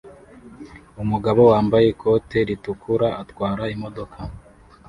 [1.03, 4.19] Umugabo wambaye ikote ritukura atwara imodoka